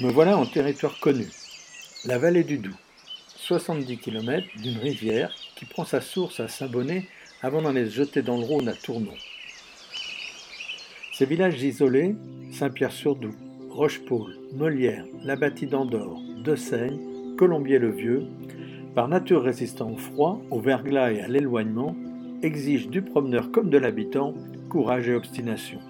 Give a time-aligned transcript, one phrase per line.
[0.00, 1.26] Me voilà en territoire connu,
[2.04, 2.70] la vallée du Doubs,
[3.34, 7.04] 70 km d'une rivière qui prend sa source à Saint-Bonnet
[7.42, 9.14] avant d'aller se jeter dans le Rhône à Tournon.
[11.12, 12.14] Ces villages isolés,
[12.52, 13.34] Saint-Pierre-sur-Doubs,
[13.70, 16.20] Rochepaul, Molière, la Bâtie d'Andorre,
[16.54, 18.22] Seigne, Colombier-le-Vieux,
[18.94, 21.96] par nature résistant au froid, au verglas et à l'éloignement,
[22.44, 24.32] exigent du promeneur comme de l'habitant
[24.68, 25.80] courage et obstination.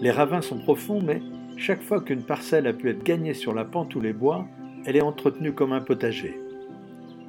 [0.00, 1.20] Les ravins sont profonds, mais
[1.56, 4.46] chaque fois qu'une parcelle a pu être gagnée sur la pente ou les bois,
[4.86, 6.40] elle est entretenue comme un potager.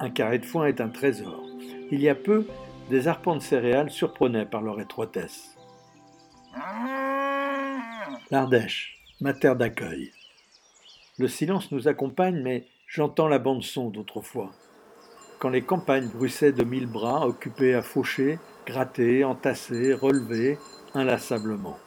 [0.00, 1.44] Un carré de foin est un trésor.
[1.90, 2.46] Il y a peu,
[2.90, 5.56] des arpents de céréales surprenaient par leur étroitesse.
[8.30, 10.10] L'Ardèche, ma terre d'accueil.
[11.18, 14.50] Le silence nous accompagne, mais j'entends la bande-son d'autrefois.
[15.38, 20.58] Quand les campagnes bruissaient de mille bras, occupés à faucher, gratter, entasser, relever,
[20.94, 21.78] inlassablement.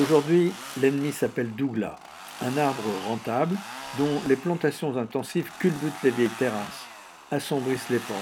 [0.00, 1.98] Aujourd'hui, l'ennemi s'appelle Douglas,
[2.42, 3.56] un arbre rentable
[3.98, 6.86] dont les plantations intensives culbutent les vieilles terrasses,
[7.32, 8.16] assombrissent les pentes,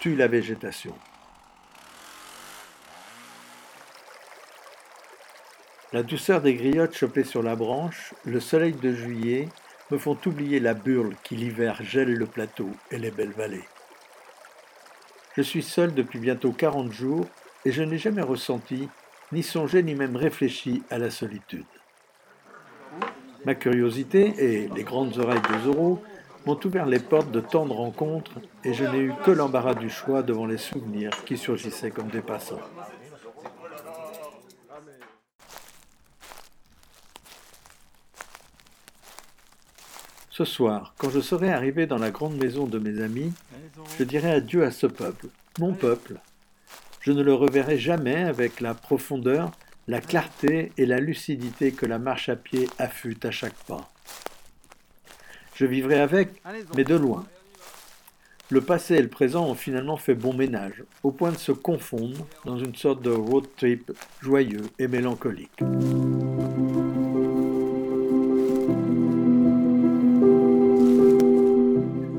[0.00, 0.94] tuent la végétation.
[5.92, 9.50] La douceur des griottes chopées sur la branche, le soleil de juillet
[9.90, 13.68] me font oublier la burle qui l'hiver gèle le plateau et les belles vallées.
[15.36, 17.26] Je suis seul depuis bientôt quarante jours
[17.66, 18.88] et je n'ai jamais ressenti
[19.32, 21.66] ni songé ni même réfléchi à la solitude.
[23.44, 26.02] Ma curiosité et les grandes oreilles de Zorro
[26.46, 29.90] m'ont ouvert les portes de tant de rencontres et je n'ai eu que l'embarras du
[29.90, 32.60] choix devant les souvenirs qui surgissaient comme des passants.
[40.30, 43.32] Ce soir, quand je serai arrivé dans la grande maison de mes amis,
[43.98, 45.26] je dirai adieu à ce peuple,
[45.58, 46.20] mon peuple,
[47.08, 49.50] je ne le reverrai jamais avec la profondeur,
[49.86, 53.90] la clarté et la lucidité que la marche à pied affûte à chaque pas.
[55.54, 56.28] Je vivrai avec,
[56.76, 57.24] mais de loin.
[58.50, 62.26] Le passé et le présent ont finalement fait bon ménage, au point de se confondre
[62.44, 63.90] dans une sorte de road trip
[64.20, 65.62] joyeux et mélancolique.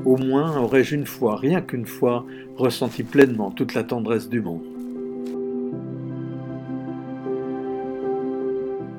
[0.04, 2.26] Au moins aurais-je une fois, rien qu'une fois,
[2.56, 4.79] ressenti pleinement toute la tendresse du monde.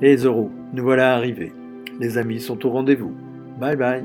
[0.02, 1.54] Et Zoro, nous voilà arrivés.
[2.00, 3.14] Les amis sont au rendez-vous.
[3.60, 4.04] Bye bye.